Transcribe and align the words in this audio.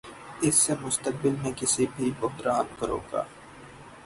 اس 0.41 0.55
سے 0.55 0.73
مستقبل 0.81 1.35
میں 1.41 1.51
کسی 1.55 1.85
بھی 1.95 2.09
بحران 2.19 2.73
کو 2.79 2.87
روکا 2.87 3.23